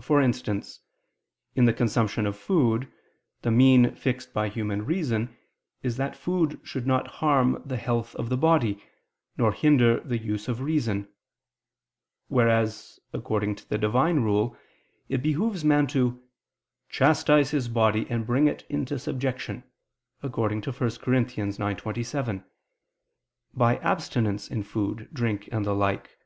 [0.00, 0.80] For instance,
[1.56, 2.86] in the consumption of food,
[3.42, 5.36] the mean fixed by human reason,
[5.82, 8.80] is that food should not harm the health of the body,
[9.36, 11.08] nor hinder the use of reason:
[12.28, 14.56] whereas, according to the Divine rule,
[15.08, 16.22] it behooves man to
[16.88, 19.64] "chastise his body, and bring it into subjection"
[20.20, 20.48] (1 Cor.
[20.48, 22.44] 9:27),
[23.52, 26.16] by abstinence in food, drink and the like.